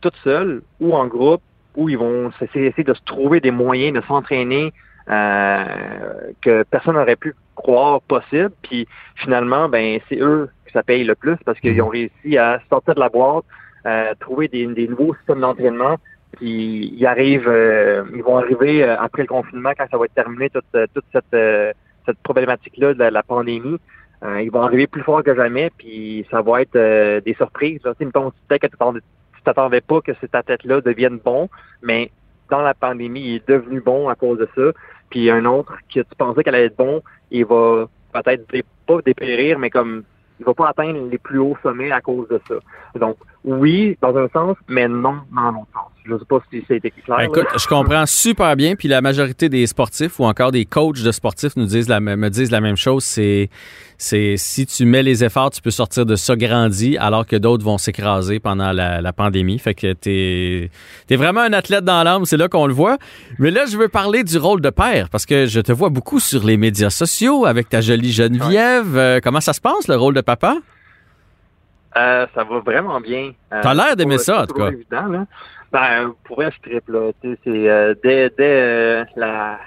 tout 0.00 0.12
seuls 0.22 0.62
ou 0.80 0.94
en 0.94 1.06
groupe, 1.06 1.42
ou 1.74 1.88
ils 1.88 1.98
vont 1.98 2.30
essayer, 2.40 2.70
de 2.70 2.94
se 2.94 3.02
trouver 3.04 3.40
des 3.40 3.50
moyens 3.50 3.94
de 3.94 4.06
s'entraîner 4.06 4.66
euh, 4.66 4.70
que 5.06 6.62
personne 6.64 6.94
n'aurait 6.94 7.16
pu 7.16 7.34
croire 7.54 8.00
possible. 8.02 8.50
Puis 8.62 8.86
finalement, 9.16 9.68
ben 9.68 10.00
c'est 10.08 10.18
eux 10.20 10.48
que 10.64 10.72
ça 10.72 10.82
paye 10.82 11.04
le 11.04 11.14
plus 11.14 11.36
parce 11.44 11.58
qu'ils 11.60 11.80
ont 11.82 11.88
réussi 11.88 12.38
à 12.38 12.60
sortir 12.68 12.94
de 12.94 13.00
la 13.00 13.08
boîte, 13.08 13.44
euh, 13.86 14.14
trouver 14.20 14.48
des, 14.48 14.66
des 14.66 14.88
nouveaux 14.88 15.14
systèmes 15.16 15.40
d'entraînement. 15.40 15.96
Puis 16.32 16.94
ils 16.98 17.06
arrivent, 17.06 17.48
euh, 17.48 18.04
ils 18.14 18.22
vont 18.22 18.38
arriver 18.38 18.82
euh, 18.82 18.96
après 18.98 19.22
le 19.22 19.28
confinement 19.28 19.72
quand 19.76 19.86
ça 19.90 19.96
va 19.98 20.06
être 20.06 20.14
terminé 20.14 20.50
toute, 20.50 20.64
euh, 20.74 20.86
toute 20.92 21.04
cette, 21.12 21.32
euh, 21.34 21.72
cette 22.06 22.18
problématique-là 22.18 22.94
de 22.94 22.98
la, 22.98 23.10
la 23.10 23.22
pandémie. 23.22 23.78
Euh, 24.24 24.40
ils 24.42 24.50
vont 24.50 24.62
arriver 24.62 24.86
plus 24.86 25.02
fort 25.02 25.22
que 25.22 25.34
jamais, 25.34 25.70
puis 25.76 26.26
ça 26.30 26.40
va 26.40 26.62
être 26.62 26.76
euh, 26.76 27.20
des 27.20 27.34
surprises. 27.34 27.80
Là. 27.84 27.94
Tu 28.00 28.06
sais, 28.06 28.58
que 28.58 28.66
tu 28.66 28.70
t'attendais- 28.70 29.00
tu 29.36 29.42
t'attendais 29.44 29.80
pas 29.80 30.00
que 30.00 30.12
cet 30.20 30.34
athlète-là 30.34 30.80
devienne 30.80 31.18
bon, 31.22 31.48
mais 31.82 32.10
dans 32.50 32.62
la 32.62 32.74
pandémie, 32.74 33.20
il 33.20 33.34
est 33.36 33.48
devenu 33.48 33.80
bon 33.80 34.08
à 34.08 34.14
cause 34.14 34.38
de 34.38 34.48
ça. 34.56 34.72
Puis 35.10 35.30
un 35.30 35.44
autre 35.44 35.74
que 35.92 36.00
tu 36.00 36.14
pensais 36.16 36.42
qu'elle 36.42 36.54
allait 36.54 36.66
être 36.66 36.76
bon, 36.76 37.02
il 37.30 37.44
va 37.44 37.86
peut-être 38.12 38.50
dé- 38.52 38.64
pas 38.86 39.00
dépérir, 39.02 39.58
mais 39.58 39.70
comme 39.70 40.04
il 40.40 40.44
va 40.44 40.54
pas 40.54 40.68
atteindre 40.68 41.08
les 41.08 41.18
plus 41.18 41.38
hauts 41.38 41.56
sommets 41.62 41.92
à 41.92 42.00
cause 42.00 42.28
de 42.28 42.40
ça. 42.48 42.54
Donc 42.98 43.16
oui, 43.44 43.96
dans 44.00 44.16
un 44.16 44.28
sens, 44.28 44.56
mais 44.68 44.88
non 44.88 45.20
dans 45.34 45.50
l'autre 45.50 45.72
sens. 45.72 45.93
Je 46.04 46.18
sais 46.18 46.24
pas 46.26 46.38
si 46.50 46.60
ça 46.68 46.74
a 46.74 46.76
été 46.76 46.90
clair. 46.90 47.16
Ben, 47.16 47.16
là. 47.16 47.24
écoute, 47.24 47.46
je 47.58 47.66
comprends 47.66 48.04
super 48.04 48.56
bien. 48.56 48.74
Puis 48.76 48.88
la 48.88 49.00
majorité 49.00 49.48
des 49.48 49.66
sportifs 49.66 50.20
ou 50.20 50.24
encore 50.24 50.52
des 50.52 50.66
coachs 50.66 51.02
de 51.02 51.12
sportifs 51.12 51.56
nous 51.56 51.64
disent 51.64 51.88
la, 51.88 52.00
me 52.00 52.28
disent 52.28 52.50
la 52.50 52.60
même 52.60 52.76
chose. 52.76 53.04
C'est, 53.04 53.48
c'est 53.96 54.36
si 54.36 54.66
tu 54.66 54.84
mets 54.84 55.02
les 55.02 55.24
efforts, 55.24 55.50
tu 55.50 55.62
peux 55.62 55.70
sortir 55.70 56.04
de 56.04 56.14
ça 56.14 56.36
grandi, 56.36 56.98
alors 56.98 57.26
que 57.26 57.36
d'autres 57.36 57.64
vont 57.64 57.78
s'écraser 57.78 58.38
pendant 58.38 58.72
la, 58.72 59.00
la 59.00 59.12
pandémie. 59.14 59.58
Fait 59.58 59.74
que 59.74 59.94
t'es, 59.94 60.70
t'es 61.06 61.16
vraiment 61.16 61.40
un 61.40 61.54
athlète 61.54 61.84
dans 61.84 62.02
l'âme. 62.02 62.26
C'est 62.26 62.36
là 62.36 62.48
qu'on 62.48 62.66
le 62.66 62.74
voit. 62.74 62.98
Mais 63.38 63.50
là, 63.50 63.64
je 63.64 63.78
veux 63.78 63.88
parler 63.88 64.24
du 64.24 64.36
rôle 64.36 64.60
de 64.60 64.70
père 64.70 65.08
parce 65.08 65.24
que 65.24 65.46
je 65.46 65.60
te 65.60 65.72
vois 65.72 65.88
beaucoup 65.88 66.20
sur 66.20 66.44
les 66.44 66.58
médias 66.58 66.90
sociaux 66.90 67.46
avec 67.46 67.70
ta 67.70 67.80
jolie 67.80 68.12
Geneviève. 68.12 68.96
Euh, 68.96 69.20
comment 69.22 69.40
ça 69.40 69.54
se 69.54 69.60
passe 69.60 69.88
le 69.88 69.96
rôle 69.96 70.14
de 70.14 70.20
papa? 70.20 70.58
Euh, 71.96 72.26
ça 72.34 72.44
va 72.44 72.58
vraiment 72.58 73.00
bien. 73.00 73.32
Euh, 73.52 73.60
T'as 73.62 73.72
l'air 73.72 73.96
d'aimer 73.96 74.18
ça, 74.18 74.42
en 74.42 74.46
tout 74.46 74.54
cas. 74.54 74.68
Évident, 74.68 75.06
là. 75.06 75.26
Ben, 75.74 76.14
pour 76.22 76.36
vrai, 76.36 76.52
je 76.52 76.70
triple. 76.70 76.92
Là. 76.92 77.10
Tu 77.20 77.32
sais, 77.32 77.38
C'est 77.42 77.68
euh, 77.68 77.94
dès, 78.02 78.30
dès 78.30 78.60
euh, 78.62 79.04
la, 79.16 79.58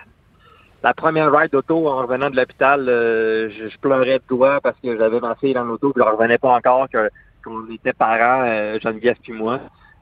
la 0.81 0.93
première 0.93 1.29
ride 1.33 1.51
d'auto 1.51 1.85
en 1.87 1.97
revenant 2.03 2.29
de 2.29 2.37
l'hôpital, 2.37 2.87
euh, 2.87 3.49
je, 3.49 3.67
je 3.67 3.77
pleurais 3.77 4.19
de 4.19 4.23
doigts 4.29 4.61
parce 4.61 4.77
que 4.81 4.97
j'avais 4.97 5.19
ma 5.19 5.35
fille 5.35 5.53
dans 5.53 5.65
l'auto, 5.65 5.91
puis 5.91 6.01
je 6.01 6.07
ne 6.09 6.13
revenais 6.15 6.37
pas 6.37 6.53
encore 6.55 6.87
que 6.89 7.09
qu'on 7.43 7.69
était 7.73 7.91
parents, 7.91 8.43
euh, 8.45 8.79
Geneviève 8.79 9.17
puis 9.21 9.33
moi. 9.33 9.59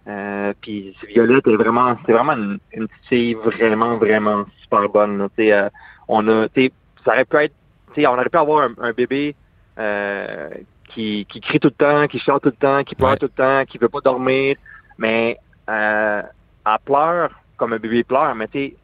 Euh, 0.08 0.54
puis 0.62 0.96
Violette 1.08 1.48
est 1.48 1.56
vraiment, 1.56 1.98
c'est 2.06 2.12
vraiment 2.12 2.34
une, 2.34 2.60
une 2.74 2.88
petite 2.88 3.06
fille 3.10 3.34
vraiment, 3.34 3.98
vraiment 3.98 4.46
super 4.62 4.88
bonne. 4.90 5.18
là. 5.18 5.28
Tu 5.36 5.46
sais, 5.46 5.54
euh, 5.54 5.70
on 6.08 6.28
a, 6.28 6.48
tu 6.50 6.66
sais, 6.66 6.72
ça 7.04 7.14
aurait 7.14 7.26
pu 7.26 7.38
être, 7.38 7.54
tu 7.96 8.02
sais, 8.02 8.08
on 8.08 8.14
aurait 8.14 8.30
pu 8.30 8.38
avoir 8.38 8.62
un, 8.70 8.74
un 8.80 8.92
bébé 8.94 9.36
euh, 9.80 10.50
qui, 10.90 11.26
qui 11.26 11.42
crie 11.42 11.60
tout 11.60 11.70
le 11.70 11.74
temps, 11.86 12.06
qui 12.08 12.20
chante 12.20 12.44
tout 12.44 12.50
le 12.50 12.56
temps, 12.68 12.84
qui 12.84 12.94
pleure 12.94 13.12
Ouais. 13.14 13.18
tout 13.18 13.26
le 13.36 13.44
temps, 13.44 13.66
qui 13.66 13.80
veut 13.80 13.90
pas 13.90 14.02
dormir, 14.02 14.56
mais 15.00 15.40
euh, 15.70 16.22
elle 16.66 16.78
pleure 16.86 17.30
comme 17.58 17.74
un 17.74 17.78
bébé 17.78 18.04
pleure, 18.04 18.34
mais 18.36 18.48
tu 18.48 18.60
sais, 18.60 18.76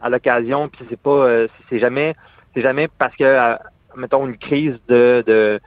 à 0.00 0.08
l'occasion, 0.08 0.68
puis 0.68 0.84
c'est 0.88 1.00
pas, 1.00 1.10
euh, 1.10 1.48
c'est 1.68 1.78
jamais, 1.78 2.14
c'est 2.54 2.62
jamais 2.62 2.88
parce 2.98 3.14
que, 3.16 3.24
euh, 3.24 3.54
mettons, 3.96 4.26
une 4.26 4.38
crise 4.38 4.78
de, 4.88 5.22
de, 5.26 5.60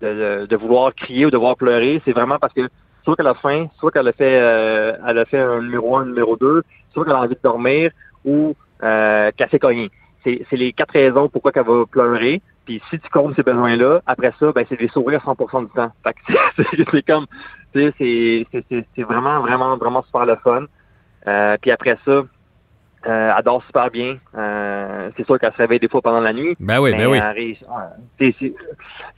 de, 0.00 0.46
de- 0.46 0.56
vouloir 0.56 0.94
crier 0.94 1.26
ou 1.26 1.30
de 1.30 1.36
vouloir 1.36 1.56
pleurer, 1.56 2.00
c'est 2.04 2.12
vraiment 2.12 2.38
parce 2.38 2.52
que 2.52 2.68
soit 3.04 3.16
qu'elle 3.16 3.26
a 3.26 3.34
faim, 3.34 3.68
soit 3.78 3.90
qu'elle 3.90 4.08
a 4.08 4.12
fait, 4.12 4.40
euh, 4.40 4.96
elle 5.06 5.18
a 5.18 5.24
fait 5.24 5.40
un 5.40 5.60
numéro 5.60 5.96
un, 5.96 6.02
un 6.02 6.06
numéro 6.06 6.36
deux, 6.36 6.62
soit 6.92 7.04
qu'elle 7.04 7.14
a 7.14 7.20
envie 7.20 7.34
de 7.34 7.40
dormir, 7.42 7.90
ou 8.24 8.54
euh, 8.82 9.30
qu'elle 9.36 9.48
s'est 9.50 9.58
cognée. 9.58 9.90
C'est 10.24 10.44
c'est 10.50 10.56
les 10.56 10.72
quatre 10.72 10.92
raisons 10.92 11.28
pourquoi 11.28 11.52
qu'elle 11.52 11.66
va 11.66 11.84
pleurer. 11.90 12.42
Puis 12.66 12.82
si 12.90 12.98
tu 13.00 13.08
comptes 13.08 13.34
ces 13.36 13.42
besoins-là, 13.42 14.02
après 14.06 14.32
ça, 14.38 14.52
ben 14.52 14.64
c'est 14.68 14.78
des 14.78 14.88
sourires 14.88 15.22
100% 15.24 15.64
du 15.64 15.70
temps. 15.72 15.90
Fait 16.04 16.12
que 16.12 16.64
c'est 16.74 16.90
c'est 16.90 17.02
comme, 17.06 17.26
tu 17.72 17.92
sais, 17.98 18.44
c'est- 18.96 19.02
vraiment, 19.02 19.40
vraiment, 19.40 19.76
vraiment 19.76 20.02
super 20.02 20.26
le 20.26 20.36
fun. 20.36 20.64
Euh, 21.26 21.56
puis 21.60 21.70
après 21.70 21.98
ça, 22.04 22.24
euh, 23.06 23.34
elle 23.36 23.44
dort 23.44 23.62
super 23.64 23.90
bien. 23.90 24.18
Euh, 24.36 25.10
c'est 25.16 25.24
sûr 25.24 25.38
qu'elle 25.38 25.52
se 25.52 25.56
réveille 25.58 25.80
des 25.80 25.88
fois 25.88 26.02
pendant 26.02 26.20
la 26.20 26.32
nuit. 26.32 26.56
Ben 26.60 26.78
oui, 26.80 26.90
ben 26.92 26.98
mais 26.98 27.06
oui. 27.06 27.58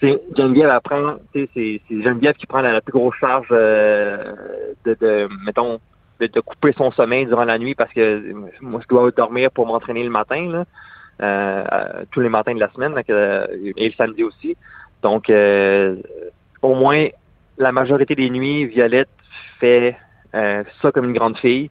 C'est- 0.01 0.21
Geneviève, 0.37 0.71
elle 0.73 0.81
prend, 0.81 1.17
tu 1.33 1.49
sais, 1.55 1.81
c'est 1.89 2.03
Geneviève 2.03 2.35
qui 2.35 2.47
prend 2.47 2.61
la, 2.61 2.73
la 2.73 2.81
plus 2.81 2.93
grosse 2.93 3.17
charge 3.17 3.49
euh, 3.51 4.35
de, 4.85 4.97
de, 5.01 5.29
mettons, 5.45 5.81
de, 6.21 6.27
de 6.27 6.41
couper 6.41 6.73
son 6.77 6.93
sommeil 6.93 7.27
durant 7.27 7.45
la 7.45 7.59
nuit 7.59 7.75
parce 7.75 7.93
que 7.93 8.33
moi, 8.61 8.81
je 8.83 8.89
dois 8.89 9.11
dormir 9.11 9.51
pour 9.51 9.67
m'entraîner 9.67 10.05
le 10.05 10.11
matin, 10.11 10.49
là, 10.49 10.65
euh, 11.23 11.65
euh, 11.73 12.05
tous 12.13 12.21
les 12.21 12.29
matins 12.29 12.55
de 12.55 12.61
la 12.61 12.71
semaine, 12.73 12.95
donc, 12.95 13.11
euh, 13.11 13.47
et 13.77 13.89
le 13.89 13.95
samedi 13.95 14.23
aussi. 14.23 14.57
Donc, 15.03 15.29
euh, 15.29 15.97
au 16.63 16.75
moins, 16.75 17.09
la 17.63 17.73
majorité 17.73 18.15
des 18.15 18.29
nuits, 18.31 18.67
Violette 18.67 19.09
fait 19.59 19.97
euh, 20.35 20.65
ça 20.81 20.93
comme 20.93 21.07
une 21.07 21.15
grande 21.15 21.39
fille. 21.39 21.71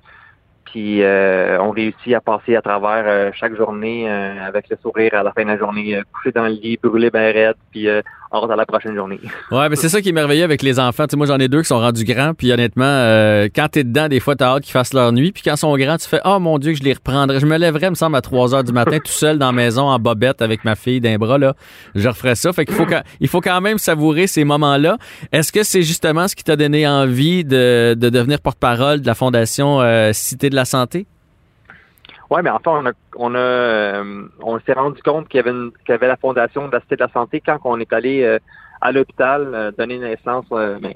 Puis 0.65 1.03
euh, 1.03 1.61
on 1.61 1.71
réussit 1.71 2.13
à 2.13 2.21
passer 2.21 2.55
à 2.55 2.61
travers 2.61 3.03
euh, 3.05 3.31
chaque 3.33 3.55
journée 3.55 4.09
euh, 4.09 4.45
avec 4.45 4.69
le 4.69 4.77
sourire 4.81 5.13
à 5.15 5.23
la 5.23 5.33
fin 5.33 5.43
de 5.43 5.49
la 5.49 5.57
journée, 5.57 5.97
euh, 5.97 6.03
coucher 6.13 6.31
dans 6.31 6.45
le 6.45 6.53
lit, 6.53 6.79
brûler 6.81 7.09
ben 7.09 7.33
raide, 7.33 7.57
puis 7.71 7.87
hors 8.31 8.49
à 8.51 8.55
la 8.55 8.65
prochaine 8.65 8.95
journée. 8.95 9.19
Ouais, 9.51 9.67
mais 9.69 9.75
c'est 9.75 9.89
ça 9.89 10.01
qui 10.01 10.09
est 10.09 10.13
merveilleux 10.13 10.43
avec 10.45 10.61
les 10.61 10.79
enfants. 10.79 11.03
Tu 11.05 11.11
sais, 11.11 11.17
moi, 11.17 11.25
j'en 11.27 11.37
ai 11.37 11.47
deux 11.49 11.61
qui 11.61 11.67
sont 11.67 11.79
rendus 11.79 12.05
grands, 12.05 12.33
puis 12.33 12.51
honnêtement, 12.51 12.85
euh, 12.85 13.49
quand 13.53 13.67
t'es 13.69 13.83
dedans, 13.83 14.07
des 14.07 14.19
fois, 14.19 14.35
t'as 14.35 14.55
hâte 14.55 14.63
qu'ils 14.63 14.71
fassent 14.71 14.93
leur 14.93 15.11
nuit, 15.11 15.31
puis 15.31 15.43
quand 15.43 15.53
ils 15.53 15.57
sont 15.57 15.75
grands, 15.77 15.97
tu 15.97 16.07
fais 16.07 16.21
«Oh 16.25 16.39
mon 16.39 16.57
Dieu, 16.57 16.71
que 16.71 16.77
je 16.79 16.83
les 16.83 16.93
reprendrais. 16.93 17.39
Je 17.39 17.45
me 17.45 17.57
lèverais, 17.57 17.89
me 17.89 17.95
semble, 17.95 18.15
à 18.15 18.21
3 18.21 18.55
heures 18.55 18.63
du 18.63 18.71
matin, 18.71 18.97
tout 18.99 19.11
seul 19.11 19.37
dans 19.37 19.47
la 19.47 19.51
maison, 19.51 19.83
en 19.83 19.99
bobette, 19.99 20.41
avec 20.41 20.63
ma 20.63 20.75
fille 20.75 21.01
d'un 21.01 21.17
bras, 21.17 21.37
là. 21.37 21.55
Je 21.95 22.07
referais 22.07 22.35
ça. 22.35 22.53
Fait 22.53 22.65
qu'il 22.65 22.75
faut, 22.75 22.85
quand- 22.85 23.01
faut 23.27 23.41
quand 23.41 23.59
même 23.61 23.77
savourer 23.77 24.27
ces 24.27 24.43
moments-là. 24.45 24.97
Est-ce 25.31 25.51
que 25.51 25.63
c'est 25.63 25.83
justement 25.83 26.27
ce 26.27 26.35
qui 26.35 26.43
t'a 26.43 26.55
donné 26.55 26.87
envie 26.87 27.43
de, 27.43 27.95
de 27.97 28.09
devenir 28.09 28.39
porte-parole 28.39 29.01
de 29.01 29.07
la 29.07 29.15
Fondation 29.15 29.81
euh, 29.81 30.11
Cité 30.13 30.49
de 30.49 30.55
la 30.55 30.65
Santé? 30.65 31.05
Ouais, 32.31 32.41
mais 32.41 32.49
enfin, 32.49 32.71
on 32.81 32.85
a, 32.85 32.91
on 33.17 33.35
a, 33.35 33.39
euh, 33.39 34.23
on 34.41 34.57
s'est 34.61 34.71
rendu 34.73 35.01
compte 35.03 35.27
qu'il 35.27 35.37
y 35.37 35.41
avait, 35.41 35.51
une- 35.51 35.71
qu'il 35.85 35.89
y 35.89 35.91
avait 35.91 36.07
la 36.07 36.15
fondation 36.15 36.67
de 36.69 36.71
la 36.73 36.79
Cité 36.81 36.95
de 36.95 37.01
la 37.01 37.09
Santé 37.09 37.41
quand 37.45 37.59
on 37.65 37.77
est 37.79 37.91
allé 37.91 38.23
euh, 38.23 38.39
à 38.79 38.93
l'hôpital 38.93 39.51
euh, 39.53 39.71
donner 39.77 39.99
naissance, 39.99 40.45
euh, 40.53 40.79
ben, 40.79 40.93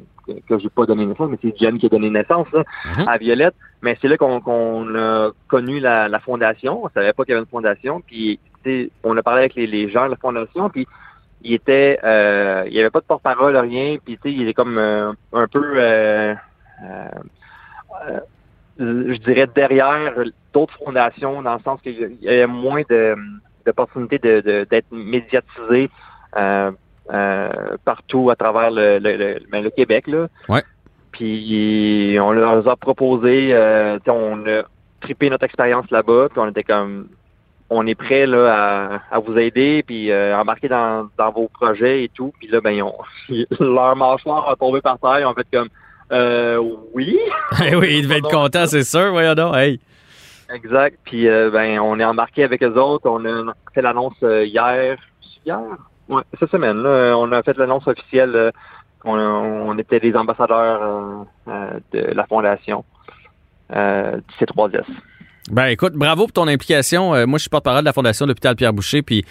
que, 0.47 0.57
j'ai 0.57 0.69
pas 0.69 0.85
donné 0.85 1.05
naissance, 1.05 1.29
mais 1.29 1.37
c'est 1.41 1.51
Diane 1.55 1.77
qui 1.77 1.87
a 1.87 1.89
donné 1.89 2.09
naissance 2.09 2.47
là, 2.53 2.63
Mhm. 2.85 3.07
à 3.09 3.17
Violette. 3.17 3.53
Mais 3.81 3.97
c'est 4.01 4.07
là 4.07 4.15
qu'on 4.17 4.39
qu'on 4.39 4.95
a 4.95 5.31
connu 5.49 5.79
la, 5.81 6.07
la 6.07 6.19
fondation. 6.19 6.85
On 6.85 6.89
savait 6.89 7.11
pas 7.13 7.25
qu'il 7.25 7.33
y 7.33 7.35
avait 7.35 7.43
une 7.43 7.49
fondation. 7.49 8.01
Puis, 8.01 8.39
on 9.03 9.15
a 9.17 9.21
parlé 9.21 9.41
avec 9.41 9.55
les, 9.55 9.67
les 9.67 9.89
gens 9.91 10.05
de 10.05 10.11
la 10.11 10.15
fondation. 10.17 10.69
Puis, 10.69 10.87
il 11.41 11.53
était, 11.53 11.99
euh, 12.03 12.63
il 12.65 12.73
y 12.73 12.79
avait 12.79 12.89
pas 12.89 13.01
de 13.01 13.05
porte-parole, 13.05 13.55
rien. 13.57 13.97
Puis, 14.03 14.17
tu 14.23 14.29
sais, 14.31 14.35
il 14.35 14.47
est 14.47 14.53
comme 14.53 14.77
euh, 14.77 15.11
un 15.33 15.47
peu. 15.47 15.73
euh, 15.75 16.33
je 18.79 19.17
dirais 19.19 19.47
derrière 19.55 20.13
d'autres 20.53 20.73
fondations, 20.83 21.41
dans 21.41 21.53
le 21.55 21.61
sens 21.61 21.79
qu'il 21.81 22.17
y 22.21 22.29
a 22.41 22.47
moins 22.47 22.81
de 22.89 23.15
d'opportunités 23.65 24.19
de, 24.19 24.41
de- 24.41 24.67
d'être 24.69 24.91
médiatisé 24.91 25.89
euh, 26.37 26.71
euh, 27.11 27.49
partout 27.83 28.29
à 28.29 28.35
travers 28.35 28.69
le, 28.69 28.99
le, 28.99 29.17
le, 29.17 29.39
ben, 29.51 29.63
le 29.63 29.69
Québec. 29.71 30.05
Là. 30.07 30.27
Ouais. 30.49 30.61
Puis 31.11 32.17
on 32.21 32.31
leur 32.31 32.67
a 32.67 32.75
proposé, 32.75 33.49
euh, 33.53 33.97
on 34.07 34.45
a 34.47 34.63
trippé 35.01 35.29
notre 35.29 35.45
expérience 35.45 35.89
là-bas, 35.89 36.27
puis 36.29 36.39
on 36.39 36.49
était 36.49 36.63
comme 36.63 37.07
on 37.69 37.87
est 37.87 37.95
prêt 37.95 38.27
là 38.27 38.99
à, 39.11 39.15
à 39.15 39.19
vous 39.19 39.35
aider 39.37 39.83
puis 39.87 40.11
euh, 40.11 40.37
embarquer 40.37 40.67
dans, 40.67 41.09
dans 41.17 41.31
vos 41.31 41.47
projets 41.47 42.03
et 42.03 42.09
tout. 42.09 42.31
Puis 42.37 42.47
là, 42.47 42.61
ben 42.61 42.71
ils 42.71 42.83
ont, 42.83 42.93
leur 43.59 43.95
mâchoire 43.95 44.47
a 44.49 44.55
tombé 44.55 44.81
par 44.81 44.99
terre, 44.99 45.19
ils 45.21 45.25
ont 45.25 45.33
fait 45.33 45.47
comme 45.51 45.69
euh, 46.11 46.61
oui. 46.93 47.17
Eh 47.65 47.75
oui, 47.75 47.97
il 47.99 48.03
devait 48.03 48.17
être 48.19 48.29
content, 48.29 48.65
c'est 48.67 48.83
sûr. 48.83 49.11
Voyons 49.11 49.33
donc. 49.35 49.55
Hey. 49.55 49.79
Exact. 50.53 50.99
Puis 51.05 51.27
euh, 51.27 51.49
ben 51.49 51.79
on 51.79 51.99
est 51.99 52.05
embarqué 52.05 52.43
avec 52.43 52.61
eux 52.63 52.75
autres. 52.79 53.09
On 53.09 53.25
a 53.25 53.53
fait 53.73 53.81
l'annonce 53.81 54.13
euh, 54.23 54.45
hier. 54.45 54.97
Hier? 55.45 55.59
Ouais, 56.07 56.21
cette 56.39 56.51
semaine. 56.51 56.83
Là, 56.83 57.15
on 57.17 57.31
a 57.31 57.41
fait 57.43 57.57
l'annonce 57.57 57.87
officielle. 57.87 58.35
euh, 58.35 58.51
on, 59.03 59.17
on 59.17 59.77
était 59.77 59.99
des 59.99 60.15
ambassadeurs 60.15 61.25
euh, 61.47 61.79
de 61.91 61.99
la 62.13 62.25
fondation 62.25 62.83
du 63.69 63.75
C3S. 63.75 64.85
Ben 65.51 65.67
écoute, 65.67 65.93
bravo 65.93 66.23
pour 66.23 66.31
ton 66.31 66.47
implication. 66.47 67.13
Euh, 67.13 67.27
moi, 67.27 67.37
je 67.37 67.43
suis 67.43 67.51
porte-parole 67.51 67.81
de 67.81 67.85
la 67.85 67.93
Fondation 67.93 68.25
de 68.25 68.31
l'hôpital 68.31 68.55
Pierre 68.55 68.73
Boucher, 68.73 69.03
puis 69.03 69.23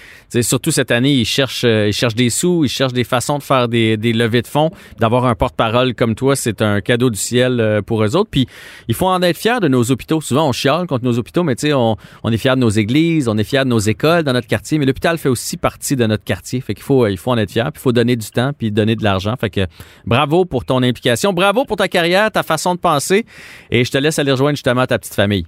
surtout 0.43 0.71
cette 0.71 0.93
année, 0.93 1.13
ils 1.13 1.25
cherchent, 1.25 1.65
euh, 1.65 1.89
ils 1.89 1.93
cherchent 1.93 2.15
des 2.15 2.31
sous, 2.31 2.65
ils 2.65 2.69
cherchent 2.69 2.93
des 2.93 3.03
façons 3.03 3.39
de 3.39 3.43
faire 3.43 3.67
des, 3.67 3.97
des 3.97 4.13
levées 4.13 4.43
de 4.43 4.47
fonds. 4.47 4.71
D'avoir 5.01 5.25
un 5.25 5.35
porte-parole 5.35 5.93
comme 5.95 6.15
toi, 6.15 6.37
c'est 6.37 6.63
un 6.63 6.81
cadeau 6.81 7.11
du 7.11 7.19
ciel 7.19 7.59
euh, 7.59 7.83
pour 7.83 8.05
eux 8.05 8.15
autres. 8.15 8.31
Puis 8.31 8.47
il 8.87 8.95
faut 8.95 9.09
en 9.09 9.23
être 9.23 9.37
fier 9.37 9.59
de 9.59 9.67
nos 9.67 9.91
hôpitaux. 9.91 10.21
Souvent, 10.21 10.49
on 10.49 10.53
chiale 10.53 10.87
contre 10.87 11.05
nos 11.05 11.19
hôpitaux, 11.19 11.43
mais 11.43 11.57
tu 11.57 11.67
sais, 11.67 11.73
on, 11.73 11.97
on 12.23 12.31
est 12.31 12.37
fier 12.37 12.55
de 12.55 12.61
nos 12.61 12.71
églises, 12.71 13.27
on 13.27 13.37
est 13.37 13.43
fier 13.43 13.65
de 13.65 13.71
nos 13.71 13.81
écoles 13.81 14.23
dans 14.23 14.35
notre 14.35 14.47
quartier. 14.47 14.79
Mais 14.79 14.87
l'hôpital 14.87 15.19
fait 15.19 15.29
aussi 15.29 15.57
partie 15.57 15.97
de 15.97 16.07
notre 16.07 16.23
quartier. 16.23 16.61
Fait 16.61 16.75
qu'il 16.75 16.85
faut, 16.85 17.09
il 17.09 17.19
faut 17.19 17.33
en 17.33 17.39
être 17.39 17.51
fier. 17.51 17.65
Puis 17.73 17.81
il 17.81 17.83
faut 17.83 17.93
donner 17.93 18.15
du 18.15 18.31
temps, 18.31 18.53
puis 18.57 18.71
donner 18.71 18.95
de 18.95 19.03
l'argent. 19.03 19.35
Fait 19.41 19.51
que 19.51 19.67
bravo 20.07 20.45
pour 20.45 20.65
ton 20.65 20.81
implication, 20.85 21.33
bravo 21.33 21.65
pour 21.65 21.77
ta 21.77 21.89
carrière, 21.89 22.31
ta 22.31 22.45
façon 22.45 22.77
de 22.77 22.81
penser. 22.81 23.27
Et 23.73 23.85
je 23.85 23.91
te 23.91 23.99
laisse 23.99 24.21
aller 24.21 24.31
rejoindre 24.31 24.55
justement 24.55 24.87
ta 24.87 24.97
petite 24.97 25.15
famille. 25.15 25.45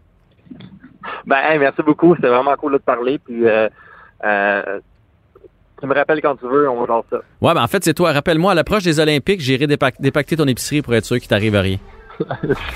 Ben 1.26 1.37
hey, 1.45 1.59
merci 1.59 1.83
beaucoup. 1.83 2.14
C'était 2.14 2.28
vraiment 2.28 2.54
cool 2.56 2.73
de 2.75 2.78
te 2.78 2.85
parler. 2.85 3.18
Puis 3.18 3.47
euh, 3.47 3.68
euh, 4.25 4.80
tu 5.80 5.87
me 5.87 5.95
rappelles 5.95 6.23
quand 6.23 6.37
tu 6.37 6.47
veux, 6.47 6.68
on 6.71 6.87
genre 6.87 7.04
ça. 7.11 7.18
Ouais, 7.40 7.52
ben 7.54 7.62
en 7.62 7.66
fait, 7.66 7.83
c'est 7.85 7.95
toi. 7.95 8.12
Rappelle-moi, 8.12 8.52
à 8.52 8.54
l'approche 8.54 8.85
des 8.85 8.99
Olympiques, 9.00 9.40
j'irai 9.40 9.66
dépac- 9.66 10.00
dépacter 10.00 10.37
ton 10.37 10.47
épicerie 10.47 10.83
pour 10.83 10.95
être 10.95 11.04
sûr 11.04 11.18
qu'il 11.18 11.28
t'arrive 11.28 11.54
rien. 11.56 11.78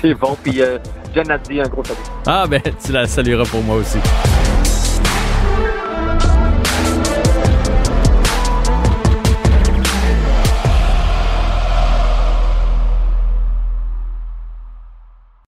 C'est 0.01 0.13
bon. 0.13 0.37
Puis 0.43 0.61
euh, 0.61 0.77
Jen 1.15 1.31
a 1.31 1.37
dit 1.39 1.59
un 1.59 1.67
gros 1.67 1.83
salut. 1.83 1.99
Ah, 2.27 2.45
ben, 2.47 2.61
tu 2.85 2.91
la 2.91 3.07
salueras 3.07 3.45
pour 3.45 3.63
moi 3.63 3.77
aussi. 3.77 3.97